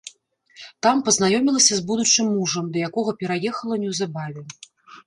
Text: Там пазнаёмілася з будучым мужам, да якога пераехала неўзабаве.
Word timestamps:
Там 0.85 1.03
пазнаёмілася 1.09 1.73
з 1.81 1.85
будучым 1.91 2.25
мужам, 2.39 2.65
да 2.73 2.77
якога 2.89 3.11
пераехала 3.21 3.75
неўзабаве. 3.87 4.41